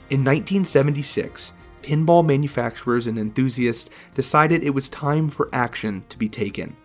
In 0.09 0.19
1976, 0.19 1.53
pinball 1.81 2.25
manufacturers 2.25 3.07
and 3.07 3.17
enthusiasts 3.17 3.89
decided 4.13 4.63
it 4.63 4.73
was 4.73 4.89
time 4.89 5.29
for 5.29 5.49
action 5.51 6.03
to 6.09 6.17
be 6.17 6.29
taken. 6.29 6.75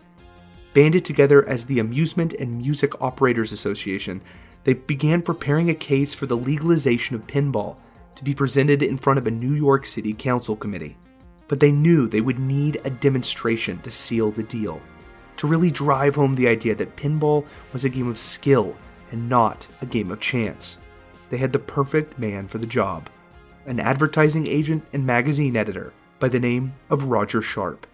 Banded 0.73 1.05
together 1.05 1.47
as 1.47 1.65
the 1.65 1.79
Amusement 1.79 2.33
and 2.33 2.57
Music 2.57 2.99
Operators 3.01 3.51
Association, 3.51 4.21
they 4.63 4.73
began 4.73 5.21
preparing 5.21 5.69
a 5.69 5.75
case 5.75 6.13
for 6.13 6.25
the 6.25 6.37
legalization 6.37 7.15
of 7.15 7.27
pinball 7.27 7.77
to 8.15 8.23
be 8.23 8.33
presented 8.33 8.81
in 8.81 8.97
front 8.97 9.19
of 9.19 9.27
a 9.27 9.31
New 9.31 9.53
York 9.53 9.85
City 9.85 10.13
Council 10.13 10.55
committee. 10.55 10.97
But 11.47 11.59
they 11.59 11.71
knew 11.71 12.07
they 12.07 12.21
would 12.21 12.39
need 12.39 12.81
a 12.83 12.89
demonstration 12.89 13.79
to 13.79 13.91
seal 13.91 14.31
the 14.31 14.43
deal 14.43 14.81
to 15.37 15.47
really 15.47 15.71
drive 15.71 16.15
home 16.15 16.33
the 16.33 16.47
idea 16.47 16.75
that 16.75 16.95
pinball 16.95 17.45
was 17.71 17.85
a 17.85 17.89
game 17.89 18.07
of 18.07 18.19
skill 18.19 18.75
and 19.11 19.29
not 19.29 19.67
a 19.81 19.85
game 19.85 20.11
of 20.11 20.19
chance. 20.19 20.79
They 21.29 21.37
had 21.37 21.53
the 21.53 21.59
perfect 21.59 22.19
man 22.19 22.47
for 22.47 22.57
the 22.57 22.65
job 22.65 23.09
an 23.65 23.81
advertising 23.81 24.47
agent 24.47 24.81
and 24.93 25.05
magazine 25.05 25.57
editor 25.57 25.91
by 26.19 26.29
the 26.29 26.39
name 26.39 26.73
of 26.89 27.03
Roger 27.03 27.41
Sharpe. 27.41 27.85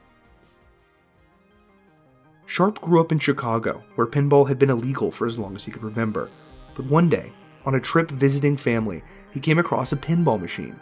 Sharpe 2.46 2.80
grew 2.80 3.02
up 3.02 3.12
in 3.12 3.18
Chicago, 3.18 3.84
where 3.96 4.06
pinball 4.06 4.48
had 4.48 4.60
been 4.60 4.70
illegal 4.70 5.10
for 5.10 5.26
as 5.26 5.40
long 5.40 5.56
as 5.56 5.64
he 5.64 5.72
could 5.72 5.82
remember. 5.82 6.30
But 6.76 6.86
one 6.86 7.10
day, 7.10 7.34
on 7.66 7.74
a 7.74 7.80
trip 7.80 8.12
visiting 8.12 8.56
family, 8.56 9.02
he 9.34 9.40
came 9.40 9.58
across 9.58 9.92
a 9.92 9.98
pinball 9.98 10.40
machine. 10.40 10.80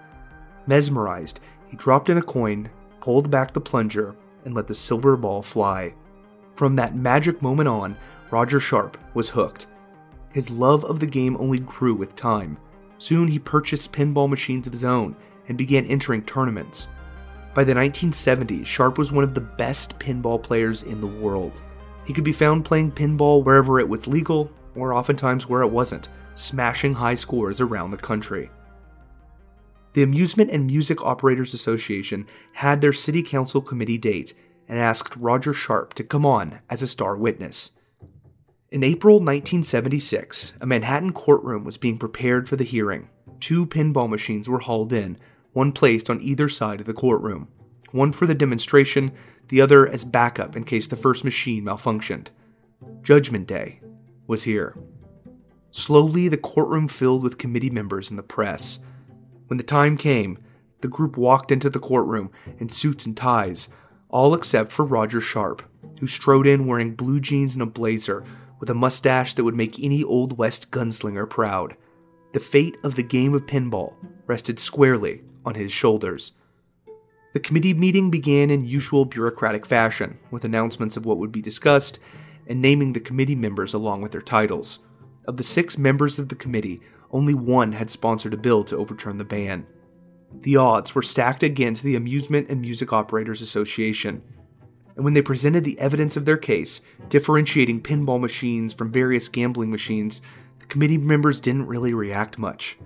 Mesmerized, 0.68 1.40
he 1.72 1.78
dropped 1.78 2.10
in 2.10 2.18
a 2.18 2.22
coin, 2.22 2.70
pulled 3.00 3.32
back 3.32 3.54
the 3.54 3.62
plunger, 3.62 4.14
and 4.44 4.54
let 4.54 4.68
the 4.68 4.76
silver 4.76 5.16
ball 5.16 5.42
fly. 5.42 5.94
From 6.54 6.76
that 6.76 6.96
magic 6.96 7.42
moment 7.42 7.70
on, 7.70 7.96
Roger 8.30 8.60
Sharpe 8.60 8.98
was 9.14 9.30
hooked. 9.30 9.68
His 10.34 10.50
love 10.50 10.84
of 10.84 11.00
the 11.00 11.08
game 11.08 11.38
only 11.40 11.60
grew 11.60 11.96
with 11.96 12.16
time. 12.16 12.58
Soon 12.98 13.28
he 13.28 13.40
purchased 13.40 13.94
pinball 13.94 14.30
machines 14.30 14.68
of 14.68 14.74
his 14.74 14.84
own 14.84 15.16
and 15.48 15.58
began 15.58 15.86
entering 15.86 16.24
tournaments. 16.24 16.90
By 17.54 17.64
the 17.64 17.74
1970s, 17.74 18.66
Sharpe 18.66 18.98
was 18.98 19.12
one 19.12 19.24
of 19.24 19.34
the 19.34 19.42
best 19.42 19.98
pinball 19.98 20.42
players 20.42 20.84
in 20.84 21.02
the 21.02 21.08
world. 21.08 21.62
He 22.06 22.14
could 22.14 22.24
be 22.24 22.34
found 22.34 22.66
playing 22.66 22.92
pinball 22.92 23.44
wherever 23.44 23.80
it 23.80 23.88
was 23.88 24.08
legal, 24.08 24.52
or 24.76 24.94
oftentimes 24.94 25.48
where 25.48 25.62
it 25.62 25.72
wasn't, 25.72 26.10
smashing 26.36 26.94
high 26.94 27.16
scores 27.16 27.62
around 27.62 27.92
the 27.92 27.98
country. 27.98 28.50
The 29.94 30.04
Amusement 30.04 30.52
and 30.52 30.68
Music 30.68 31.04
Operators 31.04 31.54
Association 31.54 32.26
had 32.54 32.80
their 32.80 32.94
city 32.94 33.22
council 33.22 33.62
committee 33.62 33.98
date 33.98 34.34
and 34.68 34.80
asked 34.80 35.18
Roger 35.18 35.54
Sharpe 35.54 35.94
to 35.96 36.04
come 36.04 36.26
on 36.26 36.60
as 36.70 36.82
a 36.82 36.88
star 36.88 37.18
witness. 37.18 37.72
In 38.70 38.86
April 38.86 39.16
1976, 39.16 40.54
a 40.62 40.66
Manhattan 40.66 41.12
courtroom 41.12 41.66
was 41.66 41.76
being 41.76 41.98
prepared 41.98 42.48
for 42.48 42.56
the 42.56 42.64
hearing. 42.64 43.10
Two 43.42 43.66
pinball 43.66 44.10
machines 44.10 44.48
were 44.48 44.60
hauled 44.60 44.94
in, 44.94 45.18
one 45.52 45.74
placed 45.74 46.10
on 46.10 46.22
either 46.22 46.48
side 46.48 46.80
of 46.80 46.86
the 46.86 46.94
courtroom, 46.94 47.50
one 47.92 48.14
for 48.14 48.26
the 48.26 48.34
demonstration, 48.34 49.12
the 49.50 49.60
other 49.60 49.86
as 49.86 50.06
backup 50.06 50.56
in 50.56 50.64
case 50.64 50.88
the 50.88 50.96
first 50.96 51.26
machine 51.26 51.66
malfunctioned. 51.66 52.28
Judgment 53.02 53.46
Day 53.46 53.82
was 54.26 54.44
here. 54.44 54.78
Slowly, 55.72 56.30
the 56.30 56.38
courtroom 56.38 56.88
filled 56.88 57.24
with 57.24 57.38
committee 57.38 57.70
members 57.70 58.10
and 58.10 58.18
the 58.18 58.24
press. 58.24 58.80
When 59.52 59.58
the 59.58 59.66
time 59.66 59.98
came, 59.98 60.38
the 60.80 60.88
group 60.88 61.18
walked 61.18 61.52
into 61.52 61.70
the 61.70 61.78
courtroom 61.78 62.32
in 62.60 62.70
suits 62.70 63.06
and 63.06 63.18
ties, 63.18 63.68
all 64.08 64.34
except 64.34 64.72
for 64.72 64.86
Roger 64.86 65.20
Sharpe, 65.20 65.62
who 66.00 66.08
strode 66.08 66.48
in 66.48 66.68
wearing 66.68 66.96
blue 66.96 67.20
jeans 67.20 67.54
and 67.56 67.62
a 67.62 67.66
blazer 67.66 68.24
with 68.62 68.70
a 68.70 68.74
mustache 68.74 69.34
that 69.34 69.44
would 69.44 69.54
make 69.54 69.78
any 69.78 70.06
Old 70.06 70.38
West 70.38 70.72
gunslinger 70.72 71.30
proud. 71.30 71.76
The 72.32 72.40
fate 72.40 72.78
of 72.86 72.96
the 72.96 73.04
game 73.04 73.34
of 73.34 73.46
pinball 73.46 73.94
rested 74.26 74.58
squarely 74.58 75.22
on 75.46 75.56
his 75.56 75.74
shoulders. 75.74 76.32
The 77.34 77.42
committee 77.42 77.74
meeting 77.74 78.10
began 78.10 78.52
in 78.52 78.64
usual 78.64 79.04
bureaucratic 79.04 79.66
fashion, 79.66 80.18
with 80.32 80.46
announcements 80.46 80.96
of 80.96 81.06
what 81.06 81.18
would 81.18 81.34
be 81.34 81.42
discussed 81.42 82.00
and 82.48 82.62
naming 82.62 82.94
the 82.94 83.02
committee 83.02 83.36
members 83.36 83.74
along 83.74 84.02
with 84.02 84.14
their 84.14 84.22
titles. 84.22 84.80
Of 85.28 85.36
the 85.36 85.44
six 85.44 85.78
members 85.78 86.20
of 86.20 86.30
the 86.30 86.36
committee, 86.36 86.80
only 87.12 87.34
one 87.34 87.72
had 87.72 87.90
sponsored 87.90 88.34
a 88.34 88.38
bill 88.38 88.64
to 88.66 88.78
overturn 88.78 89.18
the 89.18 89.26
ban. 89.26 89.66
The 90.42 90.58
odds 90.58 90.96
were 90.96 91.02
stacked 91.02 91.44
against 91.44 91.84
the 91.84 91.96
Amusement 91.96 92.50
and 92.50 92.62
Music 92.62 92.94
Operators 92.94 93.42
Association, 93.42 94.22
and 94.96 95.06
when 95.06 95.14
they 95.14 95.22
presented 95.22 95.64
the 95.64 95.80
evidence 95.80 96.18
of 96.18 96.26
their 96.26 96.38
case, 96.38 96.82
differentiating 97.10 97.82
pinball 97.82 98.20
machines 98.20 98.74
from 98.74 98.92
various 98.92 99.28
gambling 99.28 99.72
machines, 99.72 100.22
the 100.60 100.66
committee 100.66 100.98
members 100.98 101.42
didn't 101.42 101.68
really 101.68 101.94
react 101.94 102.38
much. 102.38 102.78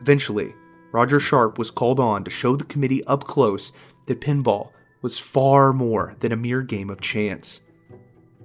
Eventually, 0.00 0.54
Roger 0.92 1.20
Sharpe 1.20 1.58
was 1.58 1.70
called 1.70 2.00
on 2.00 2.24
to 2.24 2.30
show 2.30 2.56
the 2.56 2.64
committee 2.64 3.04
up 3.04 3.24
close 3.24 3.72
that 4.06 4.20
pinball 4.20 4.70
was 5.00 5.18
far 5.18 5.72
more 5.72 6.14
than 6.20 6.32
a 6.32 6.36
mere 6.36 6.62
game 6.62 6.90
of 6.90 7.00
chance. 7.00 7.60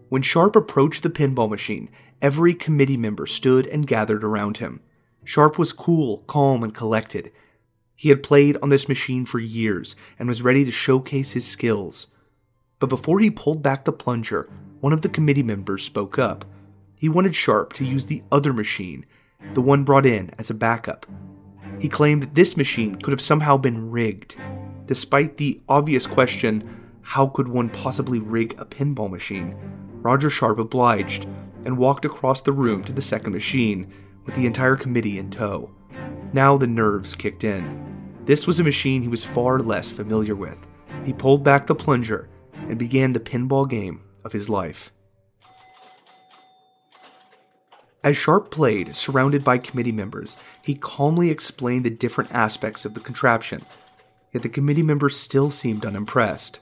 When 0.10 0.22
Sharpe 0.22 0.56
approached 0.56 1.04
the 1.04 1.10
pinball 1.10 1.50
machine, 1.50 1.90
every 2.22 2.54
committee 2.54 2.98
member 2.98 3.26
stood 3.26 3.68
and 3.68 3.86
gathered 3.86 4.24
around 4.24 4.58
him. 4.58 4.80
Sharpe 5.28 5.60
was 5.60 5.74
cool, 5.74 6.20
calm, 6.20 6.64
and 6.64 6.74
collected. 6.74 7.34
He 7.98 8.08
had 8.08 8.24
played 8.24 8.56
on 8.62 8.70
this 8.70 8.88
machine 8.88 9.26
for 9.26 9.40
years 9.40 9.94
and 10.18 10.30
was 10.30 10.42
ready 10.42 10.64
to 10.64 10.72
showcase 10.72 11.34
his 11.34 11.46
skills. 11.46 12.08
But 12.80 12.88
before 12.88 13.20
he 13.20 13.30
pulled 13.30 13.62
back 13.62 13.84
the 13.84 13.92
plunger, 13.92 14.50
one 14.80 14.94
of 14.94 15.02
the 15.02 15.10
committee 15.10 15.44
members 15.44 15.84
spoke 15.84 16.18
up. 16.18 16.46
He 16.96 17.10
wanted 17.10 17.36
Sharpe 17.36 17.74
to 17.74 17.84
use 17.86 18.06
the 18.06 18.24
other 18.32 18.54
machine, 18.54 19.06
the 19.54 19.60
one 19.60 19.84
brought 19.84 20.06
in 20.06 20.32
as 20.40 20.50
a 20.50 20.54
backup. 20.54 21.06
He 21.78 21.90
claimed 21.90 22.24
that 22.24 22.34
this 22.34 22.56
machine 22.56 22.96
could 22.96 23.12
have 23.12 23.20
somehow 23.20 23.58
been 23.58 23.92
rigged. 23.92 24.38
Despite 24.86 25.36
the 25.36 25.60
obvious 25.68 26.08
question, 26.08 26.88
how 27.02 27.28
could 27.28 27.50
one 27.50 27.68
possibly 27.68 28.20
rig 28.20 28.56
a 28.58 28.64
pinball 28.64 29.12
machine? 29.12 29.58
Roger 30.02 30.30
Sharpe 30.30 30.60
obliged 30.60 31.28
and 31.66 31.78
walked 31.78 32.06
across 32.06 32.40
the 32.40 32.54
room 32.54 32.82
to 32.86 32.94
the 32.94 33.02
second 33.02 33.34
machine, 33.34 33.92
with 34.28 34.36
the 34.36 34.46
entire 34.46 34.76
committee 34.76 35.18
in 35.18 35.32
tow. 35.32 35.72
Now 36.34 36.56
the 36.56 36.68
nerves 36.68 37.16
kicked 37.16 37.44
in. 37.44 38.22
This 38.26 38.46
was 38.46 38.60
a 38.60 38.64
machine 38.64 39.02
he 39.02 39.08
was 39.08 39.26
far 39.26 39.58
less 39.60 39.90
familiar 39.90 40.36
with. 40.36 40.58
He 41.06 41.14
pulled 41.14 41.44
back 41.44 41.66
the 41.66 41.74
plunger 41.74 42.30
and 42.54 42.78
began 42.78 43.14
the 43.14 43.20
pinball 43.20 43.68
game 43.68 44.02
of 44.24 44.34
his 44.34 44.50
life. 44.50 44.92
As 48.04 48.16
Sharpe 48.16 48.52
played, 48.52 48.96
surrounded 48.96 49.44
by 49.44 49.58
committee 49.58 49.92
members, 49.92 50.38
he 50.62 50.76
calmly 50.76 51.30
explained 51.30 51.86
the 51.86 51.90
different 51.90 52.32
aspects 52.34 52.86
of 52.86 52.94
the 52.94 53.00
contraption. 53.00 53.66
Yet 54.34 54.44
the 54.44 54.50
committee 54.50 54.84
members 54.84 55.18
still 55.18 55.50
seemed 55.50 55.86
unimpressed. 55.86 56.60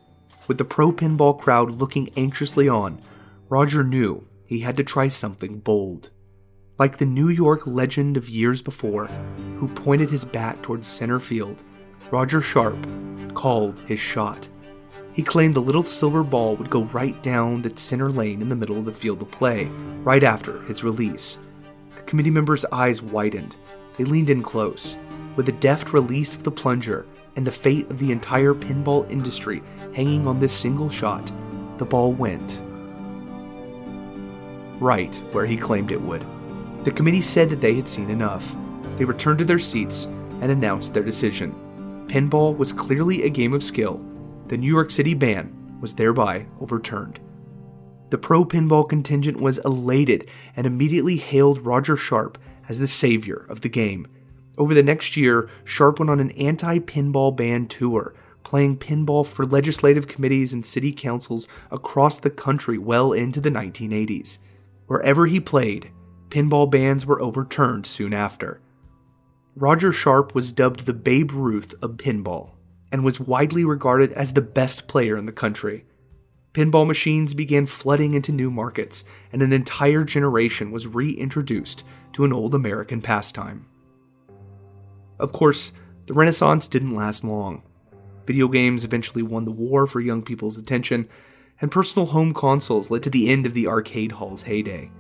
With 0.48 0.60
the 0.60 0.66
pro 0.66 0.92
pinball 0.92 1.40
crowd 1.40 1.72
looking 1.72 2.10
anxiously 2.16 2.70
on, 2.70 3.02
Roger 3.50 3.84
knew 3.84 4.28
he 4.46 4.60
had 4.60 4.78
to 4.78 4.84
try 4.84 5.08
something 5.08 5.60
bold. 5.60 6.12
Like 6.78 6.98
the 6.98 7.06
New 7.06 7.30
York 7.30 7.66
legend 7.66 8.18
of 8.18 8.28
years 8.28 8.62
before, 8.62 9.08
who 9.58 9.70
pointed 9.70 10.10
his 10.10 10.26
bat 10.26 10.62
towards 10.62 10.86
center 10.86 11.22
field, 11.22 11.64
Roger 12.12 12.42
Sharpe 12.42 12.86
called 13.34 13.80
his 13.82 13.98
shot. 13.98 14.50
He 15.14 15.24
claimed 15.24 15.54
the 15.54 15.62
little 15.62 15.86
silver 15.86 16.22
ball 16.22 16.58
would 16.58 16.70
go 16.70 16.84
right 16.86 17.22
down 17.24 17.62
the 17.62 17.72
center 17.78 18.12
lane 18.12 18.42
in 18.42 18.50
the 18.50 18.58
middle 18.58 18.78
of 18.78 18.84
the 18.84 18.94
field 18.94 19.22
of 19.22 19.32
play, 19.32 19.68
right 20.04 20.22
after 20.22 20.62
his 20.64 20.84
release. 20.84 21.38
The 21.96 22.02
committee 22.02 22.30
members' 22.30 22.66
eyes 22.74 23.02
widened. 23.02 23.56
They 23.98 24.04
leaned 24.04 24.30
in 24.30 24.44
close. 24.44 24.98
With 25.38 25.46
the 25.46 25.54
deft 25.54 25.94
release 25.94 26.36
of 26.36 26.44
the 26.44 26.52
plunger 26.52 27.06
and 27.38 27.48
the 27.48 27.54
fate 27.54 27.90
of 27.90 28.00
the 28.00 28.12
entire 28.12 28.54
pinball 28.54 29.10
industry 29.10 29.64
hanging 29.94 30.28
on 30.28 30.42
this 30.42 30.52
single 30.52 30.90
shot, 30.90 31.32
the 31.78 31.86
ball 31.86 32.12
went. 32.12 32.60
Right 34.82 35.16
where 35.32 35.46
he 35.46 35.56
claimed 35.56 35.92
it 35.92 36.02
would. 36.02 36.26
The 36.86 36.92
committee 36.92 37.22
said 37.22 37.50
that 37.50 37.62
they 37.62 37.74
had 37.74 37.88
seen 37.88 38.12
enough. 38.12 38.56
They 38.98 39.06
returned 39.06 39.40
to 39.40 39.46
their 39.46 39.58
seats 39.58 40.06
and 40.40 40.52
announced 40.52 40.94
their 40.94 41.04
decision. 41.04 42.06
Pinball 42.08 42.56
was 42.56 42.72
clearly 42.72 43.24
a 43.24 43.30
game 43.30 43.54
of 43.54 43.64
skill, 43.64 44.06
the 44.48 44.58
New 44.58 44.72
York 44.72 44.92
City 44.92 45.16
ban 45.16 45.52
was 45.82 45.96
thereby 45.96 46.46
overturned. 46.60 47.20
The 48.12 48.20
pro 48.20 48.46
pinball 48.46 48.88
contingent 48.88 49.42
was 49.42 49.58
elated 49.66 50.30
and 50.56 50.68
immediately 50.68 51.18
hailed 51.18 51.66
Roger 51.66 51.98
Sharpe 51.98 52.38
as 52.70 52.78
the 52.78 52.86
savior 52.86 53.48
of 53.50 53.62
the 53.62 53.70
game. 53.70 54.08
Over 54.56 54.76
the 54.76 54.84
next 54.84 55.18
year, 55.18 55.50
Sharpe 55.64 55.98
went 55.98 56.12
on 56.12 56.20
an 56.20 56.30
anti 56.32 56.78
pinball 56.78 57.36
ban 57.36 57.66
tour, 57.66 58.14
playing 58.44 58.78
pinball 58.78 59.26
for 59.26 59.44
legislative 59.44 60.08
committees 60.08 60.54
and 60.54 60.64
city 60.64 60.94
councils 60.94 61.48
across 61.72 62.20
the 62.20 62.30
country 62.30 62.78
well 62.78 63.12
into 63.12 63.42
the 63.42 63.50
1980s. 63.50 64.38
Wherever 64.86 65.26
he 65.26 65.40
played, 65.40 65.90
pinball 66.36 66.70
bans 66.70 67.06
were 67.06 67.22
overturned 67.22 67.88
soon 67.88 68.14
after. 68.14 68.60
Roger 69.56 69.94
Sharpe 69.94 70.36
was 70.36 70.52
dubbed 70.52 70.82
the 70.82 70.94
Babe 70.94 71.32
Ruth 71.32 71.74
of 71.82 71.92
pinball 71.92 72.50
and 72.92 73.06
was 73.06 73.22
widely 73.22 73.64
regarded 73.64 74.12
as 74.12 74.34
the 74.34 74.42
best 74.42 74.90
player 74.90 75.16
in 75.16 75.28
the 75.28 75.32
country. 75.32 75.86
Pinball 76.52 76.86
machines 76.86 77.34
began 77.34 77.66
flooding 77.66 78.16
into 78.16 78.34
new 78.34 78.52
markets, 78.52 79.06
and 79.32 79.42
an 79.42 79.54
entire 79.54 80.04
generation 80.04 80.72
was 80.74 80.88
reintroduced 80.88 81.86
to 82.12 82.26
an 82.26 82.34
old 82.34 82.54
American 82.54 83.02
pastime. 83.02 83.66
Of 85.18 85.32
course, 85.32 85.72
the 86.06 86.14
Renaissance 86.14 86.68
didn't 86.68 86.98
last 86.98 87.24
long. 87.24 87.64
Video 88.26 88.50
games 88.50 88.84
eventually 88.84 89.24
won 89.24 89.46
the 89.46 89.52
war 89.52 89.88
for 89.88 90.02
young 90.02 90.22
people's 90.22 90.58
attention, 90.58 91.08
and 91.62 91.72
personal 91.72 92.08
home 92.08 92.34
consoles 92.34 92.92
led 92.92 93.04
to 93.04 93.10
the 93.10 93.30
end 93.30 93.46
of 93.46 93.54
the 93.54 93.68
arcade 93.68 94.12
hall's 94.12 94.42
heyday. 94.42 94.92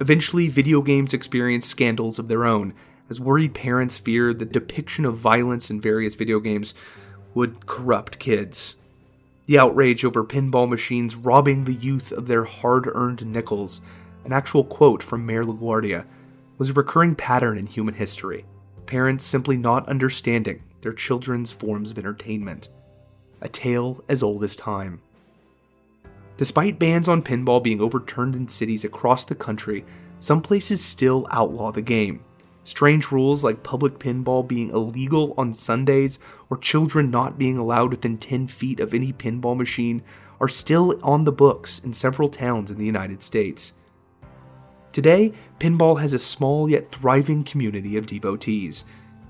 Eventually, 0.00 0.48
video 0.48 0.82
games 0.82 1.14
experienced 1.14 1.70
scandals 1.70 2.18
of 2.18 2.28
their 2.28 2.44
own, 2.44 2.74
as 3.08 3.20
worried 3.20 3.54
parents 3.54 3.98
feared 3.98 4.38
the 4.38 4.44
depiction 4.44 5.04
of 5.04 5.18
violence 5.18 5.70
in 5.70 5.80
various 5.80 6.14
video 6.14 6.40
games 6.40 6.74
would 7.34 7.66
corrupt 7.66 8.18
kids. 8.18 8.76
The 9.46 9.58
outrage 9.58 10.04
over 10.04 10.24
pinball 10.24 10.68
machines 10.68 11.16
robbing 11.16 11.64
the 11.64 11.74
youth 11.74 12.12
of 12.12 12.26
their 12.26 12.44
hard 12.44 12.88
earned 12.92 13.24
nickels, 13.26 13.80
an 14.24 14.32
actual 14.32 14.64
quote 14.64 15.02
from 15.02 15.26
Mayor 15.26 15.44
LaGuardia, 15.44 16.06
was 16.58 16.70
a 16.70 16.74
recurring 16.74 17.14
pattern 17.14 17.58
in 17.58 17.66
human 17.66 17.94
history. 17.94 18.44
Parents 18.86 19.24
simply 19.24 19.56
not 19.56 19.88
understanding 19.88 20.62
their 20.80 20.92
children's 20.92 21.52
forms 21.52 21.90
of 21.90 21.98
entertainment. 21.98 22.68
A 23.42 23.48
tale 23.48 24.02
as 24.08 24.22
old 24.22 24.42
as 24.44 24.56
time. 24.56 25.00
Despite 26.36 26.78
bans 26.78 27.08
on 27.08 27.22
pinball 27.22 27.62
being 27.62 27.80
overturned 27.80 28.34
in 28.34 28.48
cities 28.48 28.84
across 28.84 29.24
the 29.24 29.34
country, 29.34 29.84
some 30.18 30.42
places 30.42 30.82
still 30.82 31.26
outlaw 31.30 31.70
the 31.70 31.82
game. 31.82 32.24
Strange 32.64 33.12
rules 33.12 33.44
like 33.44 33.62
public 33.62 33.98
pinball 33.98 34.46
being 34.46 34.70
illegal 34.70 35.34
on 35.36 35.52
Sundays 35.52 36.18
or 36.50 36.56
children 36.56 37.10
not 37.10 37.38
being 37.38 37.58
allowed 37.58 37.90
within 37.90 38.16
10 38.16 38.48
feet 38.48 38.80
of 38.80 38.94
any 38.94 39.12
pinball 39.12 39.56
machine 39.56 40.02
are 40.40 40.48
still 40.48 40.98
on 41.02 41.24
the 41.24 41.32
books 41.32 41.78
in 41.80 41.92
several 41.92 42.28
towns 42.28 42.70
in 42.70 42.78
the 42.78 42.86
United 42.86 43.22
States. 43.22 43.74
Today, 44.92 45.32
pinball 45.60 46.00
has 46.00 46.14
a 46.14 46.18
small 46.18 46.68
yet 46.68 46.90
thriving 46.90 47.44
community 47.44 47.96
of 47.96 48.06
devotees. 48.06 48.84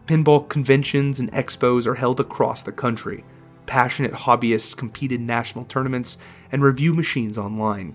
Pinball 0.06 0.49
conventions 0.49 1.20
and 1.20 1.32
expos 1.32 1.87
are 1.87 1.94
held 1.94 2.20
across 2.20 2.62
the 2.62 2.73
country. 2.73 3.25
Passionate 3.66 4.12
hobbyists 4.12 4.76
compete 4.76 5.12
in 5.12 5.26
national 5.26 5.64
tournaments 5.64 6.18
and 6.52 6.62
review 6.62 6.94
machines 6.94 7.38
online. 7.38 7.94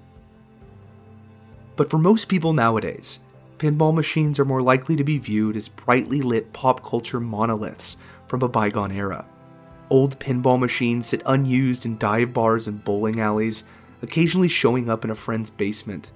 But 1.75 1.89
for 1.89 1.97
most 1.97 2.27
people 2.27 2.53
nowadays, 2.53 3.19
pinball 3.57 3.93
machines 3.93 4.39
are 4.39 4.45
more 4.45 4.61
likely 4.61 4.95
to 4.95 5.03
be 5.03 5.17
viewed 5.17 5.55
as 5.55 5.69
brightly 5.69 6.21
lit 6.21 6.51
pop 6.53 6.83
culture 6.83 7.19
monoliths 7.19 7.97
from 8.27 8.41
a 8.41 8.47
bygone 8.47 8.91
era. 8.91 9.25
Old 9.89 10.19
pinball 10.19 10.59
machines 10.59 11.07
sit 11.07 11.23
unused 11.25 11.85
in 11.85 11.97
dive 11.97 12.33
bars 12.33 12.67
and 12.67 12.83
bowling 12.83 13.19
alleys, 13.19 13.63
occasionally 14.01 14.47
showing 14.47 14.89
up 14.89 15.03
in 15.03 15.09
a 15.09 15.15
friend's 15.15 15.49
basement. 15.49 16.11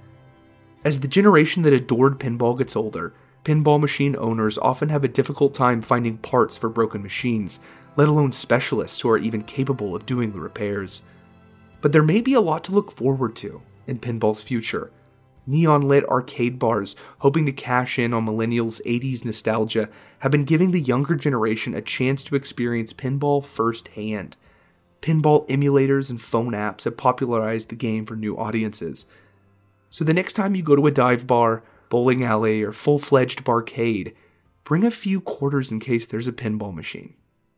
As 0.86 1.00
the 1.00 1.08
generation 1.08 1.64
that 1.64 1.74
adored 1.74 2.20
pinball 2.20 2.58
gets 2.58 2.76
older, 2.76 3.14
pinball 3.46 3.80
machine 3.80 4.16
owners 4.18 4.58
often 4.58 4.90
have 4.90 5.04
a 5.04 5.10
difficult 5.10 5.54
time 5.54 5.82
finding 5.82 6.18
parts 6.18 6.58
for 6.58 6.70
broken 6.70 7.02
machines, 7.02 7.60
let 7.96 8.08
alone 8.08 8.32
specialists 8.32 9.00
who 9.02 9.10
are 9.10 9.18
even 9.18 9.44
capable 9.44 9.96
of 9.96 10.06
doing 10.06 10.32
the 10.32 10.40
repairs. 10.40 11.04
But 11.82 11.92
there 11.92 12.04
may 12.04 12.22
be 12.22 12.34
a 12.34 12.42
lot 12.42 12.64
to 12.66 12.72
look 12.72 12.92
forward 12.92 13.36
to 13.38 13.62
in 13.88 14.00
pinball's 14.00 14.42
future. 14.42 14.92
Neon 15.46 15.82
lit 15.82 16.08
arcade 16.08 16.58
bars, 16.58 16.96
hoping 17.20 17.46
to 17.46 17.52
cash 17.52 18.00
in 18.00 18.14
on 18.14 18.26
millennials' 18.26 18.82
80s 18.86 19.26
nostalgia, 19.26 19.90
have 20.20 20.32
been 20.32 20.46
giving 20.46 20.72
the 20.72 20.80
younger 20.80 21.16
generation 21.16 21.74
a 21.74 21.82
chance 21.82 22.24
to 22.24 22.36
experience 22.36 22.94
pinball 22.94 23.44
firsthand. 23.44 24.38
Pinball 25.02 25.46
emulators 25.50 26.10
and 26.10 26.22
phone 26.22 26.54
apps 26.54 26.86
have 26.86 26.96
popularized 26.96 27.70
the 27.70 27.76
game 27.76 28.06
for 28.06 28.16
new 28.16 28.38
audiences. 28.38 29.06
So 29.90 30.06
the 30.06 30.14
next 30.14 30.34
time 30.34 30.56
you 30.56 30.64
go 30.64 30.78
to 30.78 30.88
a 30.88 30.92
dive 30.92 31.28
bar, 31.28 31.62
bowling 31.90 32.24
alley, 32.24 32.64
or 32.64 32.72
full 32.72 33.00
fledged 33.00 33.44
barcade, 33.44 34.14
bring 34.64 34.86
a 34.86 34.92
few 34.92 35.20
quarters 35.20 35.72
in 35.72 35.82
case 35.82 36.06
there's 36.06 36.30
a 36.30 36.34
pinball 36.34 36.74
machine. 36.74 37.16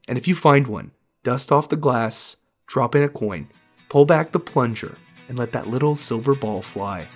And 0.07 0.17
if 0.17 0.27
you 0.27 0.35
find 0.35 0.67
one, 0.67 0.91
dust 1.23 1.51
off 1.51 1.69
the 1.69 1.75
glass, 1.75 2.35
drop 2.67 2.95
in 2.95 3.03
a 3.03 3.09
coin, 3.09 3.47
pull 3.89 4.05
back 4.05 4.31
the 4.31 4.39
plunger, 4.39 4.95
and 5.27 5.37
let 5.37 5.51
that 5.53 5.67
little 5.67 5.95
silver 5.95 6.35
ball 6.35 6.61
fly. 6.61 7.07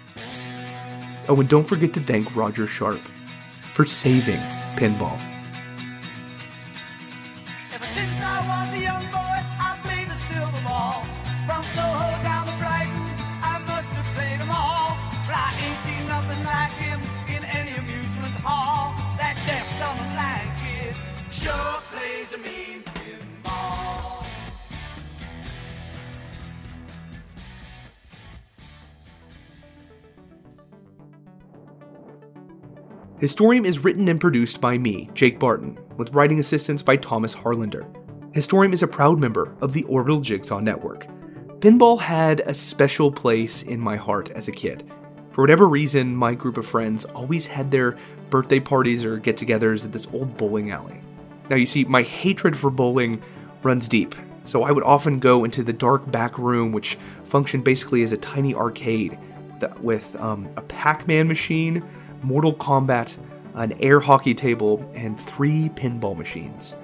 Oh, 1.27 1.39
and 1.39 1.47
don't 1.47 1.67
forget 1.67 1.93
to 1.93 1.99
thank 1.99 2.35
Roger 2.35 2.65
Sharpe 2.65 2.97
for 2.97 3.85
saving 3.85 4.39
pinball. 4.75 5.38
Historium 33.21 33.65
is 33.65 33.83
written 33.83 34.07
and 34.07 34.21
produced 34.21 34.61
by 34.61 34.77
me, 34.77 35.09
Jake 35.13 35.39
Barton, 35.39 35.77
with 35.97 36.13
writing 36.13 36.39
assistance 36.39 36.81
by 36.81 36.95
Thomas 36.95 37.35
Harlander. 37.35 37.85
Historium 38.31 38.71
is 38.71 38.81
a 38.81 38.87
proud 38.87 39.19
member 39.19 39.53
of 39.59 39.73
the 39.73 39.83
Orbital 39.83 40.21
Jigsaw 40.21 40.61
Network. 40.61 41.05
Pinball 41.59 41.99
had 41.99 42.39
a 42.45 42.53
special 42.53 43.11
place 43.11 43.61
in 43.63 43.77
my 43.77 43.97
heart 43.97 44.31
as 44.31 44.47
a 44.47 44.53
kid. 44.53 44.89
For 45.31 45.41
whatever 45.41 45.67
reason, 45.67 46.15
my 46.15 46.33
group 46.33 46.55
of 46.55 46.65
friends 46.65 47.03
always 47.03 47.45
had 47.45 47.71
their 47.71 47.97
birthday 48.29 48.61
parties 48.61 49.03
or 49.03 49.17
get 49.17 49.35
togethers 49.35 49.83
at 49.83 49.91
this 49.91 50.07
old 50.13 50.37
bowling 50.37 50.71
alley. 50.71 51.01
Now, 51.49 51.57
you 51.57 51.65
see, 51.65 51.83
my 51.83 52.03
hatred 52.03 52.55
for 52.55 52.69
bowling 52.71 53.21
runs 53.63 53.89
deep, 53.89 54.15
so 54.43 54.63
I 54.63 54.71
would 54.71 54.85
often 54.85 55.19
go 55.19 55.43
into 55.43 55.61
the 55.61 55.73
dark 55.73 56.09
back 56.09 56.37
room, 56.37 56.71
which 56.71 56.97
functioned 57.25 57.65
basically 57.65 58.01
as 58.03 58.13
a 58.13 58.17
tiny 58.17 58.55
arcade 58.55 59.19
with 59.81 60.15
um, 60.21 60.47
a 60.55 60.61
Pac 60.61 61.05
Man 61.05 61.27
machine, 61.27 61.83
Mortal 62.21 62.53
Kombat, 62.53 63.17
an 63.55 63.73
air 63.81 63.99
hockey 63.99 64.33
table, 64.33 64.89
and 64.95 65.19
three 65.19 65.69
pinball 65.69 66.17
machines. 66.17 66.75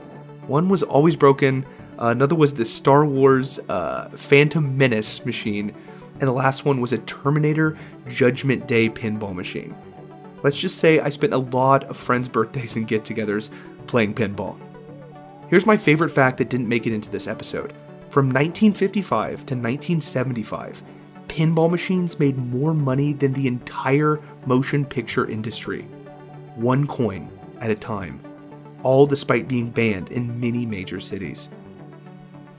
One 0.48 0.70
was 0.70 0.84
always 0.84 1.16
broken, 1.16 1.66
uh, 2.00 2.08
another 2.08 2.36
was 2.36 2.54
the 2.54 2.66
Star 2.66 3.06
Wars 3.06 3.60
uh, 3.70 4.10
Phantom 4.10 4.78
Menace 4.78 5.26
machine, 5.26 5.74
and 6.20 6.28
the 6.28 6.34
last 6.34 6.66
one 6.66 6.82
was 6.82 6.94
a 6.94 6.98
Terminator 7.00 7.78
Judgment 8.08 8.68
Day 8.68 8.90
pinball 8.90 9.34
machine. 9.34 9.76
Let's 10.44 10.60
just 10.60 10.78
say 10.78 11.00
I 11.00 11.10
spent 11.10 11.34
a 11.34 11.38
lot 11.38 11.86
of 11.86 11.98
friends' 11.98 12.30
birthdays 12.30 12.76
and 12.76 12.88
get 12.88 13.04
togethers 13.04 13.50
playing 13.88 14.14
pinball. 14.14 14.58
Here's 15.50 15.66
my 15.66 15.78
favorite 15.78 16.10
fact 16.10 16.38
that 16.38 16.50
didn't 16.50 16.70
make 16.70 16.88
it 16.88 16.94
into 16.94 17.10
this 17.10 17.28
episode. 17.28 17.74
From 18.10 18.28
1955 18.28 19.46
to 19.46 19.56
1975, 19.56 20.84
pinball 21.28 21.70
machines 21.70 22.20
made 22.20 22.38
more 22.38 22.74
money 22.74 23.14
than 23.14 23.34
the 23.34 23.48
entire 23.48 24.20
motion 24.46 24.86
picture 24.86 25.30
industry. 25.30 25.82
One 26.56 26.88
coin 26.88 27.30
at 27.60 27.72
a 27.72 27.76
time, 27.76 28.22
all 28.84 29.06
despite 29.06 29.48
being 29.48 29.70
banned 29.70 30.12
in 30.12 30.40
many 30.40 30.66
major 30.66 31.00
cities. 31.00 31.50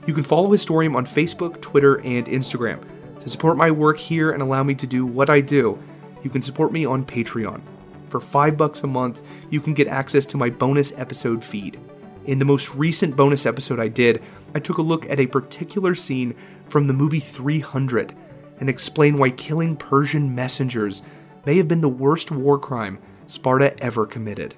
You 0.05 0.13
can 0.13 0.23
follow 0.23 0.49
Historium 0.49 0.95
on 0.95 1.05
Facebook, 1.05 1.61
Twitter, 1.61 1.95
and 2.01 2.27
Instagram. 2.27 2.83
To 3.21 3.29
support 3.29 3.57
my 3.57 3.71
work 3.71 3.97
here 3.97 4.31
and 4.31 4.41
allow 4.41 4.63
me 4.63 4.75
to 4.75 4.87
do 4.87 5.05
what 5.05 5.29
I 5.29 5.41
do, 5.41 5.77
you 6.23 6.29
can 6.29 6.41
support 6.41 6.71
me 6.71 6.85
on 6.85 7.05
Patreon. 7.05 7.61
For 8.09 8.21
5 8.21 8.55
bucks 8.55 8.83
a 8.83 8.87
month, 8.87 9.19
you 9.49 9.59
can 9.59 9.73
get 9.73 9.87
access 9.87 10.25
to 10.27 10.37
my 10.37 10.49
bonus 10.49 10.93
episode 10.95 11.43
feed. 11.43 11.79
In 12.25 12.39
the 12.39 12.45
most 12.45 12.73
recent 12.73 13.15
bonus 13.15 13.45
episode 13.45 13.79
I 13.79 13.87
did, 13.87 14.21
I 14.55 14.59
took 14.59 14.77
a 14.77 14.81
look 14.81 15.09
at 15.09 15.19
a 15.19 15.27
particular 15.27 15.93
scene 15.93 16.35
from 16.69 16.87
the 16.87 16.93
movie 16.93 17.19
300 17.19 18.15
and 18.59 18.69
explain 18.69 19.17
why 19.17 19.29
killing 19.31 19.75
Persian 19.75 20.33
messengers 20.33 21.03
may 21.47 21.55
have 21.55 21.67
been 21.69 21.79
the 21.79 21.87
worst 21.87 22.29
war 22.29 22.59
crime 22.59 22.99
Sparta 23.25 23.73
ever 23.81 24.05
committed. 24.05 24.53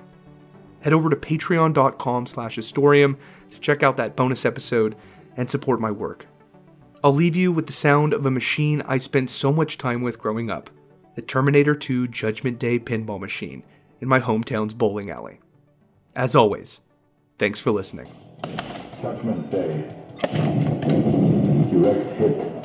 Head 0.81 0.91
over 0.91 1.11
to 1.11 1.15
patreon.com 1.15 2.25
slash 2.25 2.57
historium 2.57 3.15
to 3.51 3.59
check 3.59 3.83
out 3.83 3.95
that 3.97 4.15
bonus 4.15 4.43
episode 4.43 4.95
and 5.37 5.49
support 5.49 5.79
my 5.79 5.91
work. 5.91 6.25
I'll 7.03 7.13
leave 7.13 7.35
you 7.35 7.51
with 7.51 7.67
the 7.67 7.73
sound 7.73 8.11
of 8.11 8.25
a 8.25 8.31
machine 8.31 8.81
I 8.87 8.97
spent 8.97 9.29
so 9.29 9.53
much 9.53 9.77
time 9.77 10.01
with 10.01 10.17
growing 10.17 10.49
up 10.49 10.71
the 11.13 11.21
Terminator 11.21 11.75
2 11.75 12.07
Judgment 12.07 12.57
Day 12.57 12.79
pinball 12.79 13.19
machine 13.19 13.61
in 14.01 14.07
my 14.07 14.19
hometown's 14.19 14.73
bowling 14.73 15.11
alley. 15.11 15.39
As 16.15 16.35
always, 16.35 16.81
thanks 17.37 17.59
for 17.59 17.69
listening. 17.69 18.11
Judgment 18.99 19.51
Day. 19.51 19.93
Direct 21.71 22.17
hit. 22.17 22.58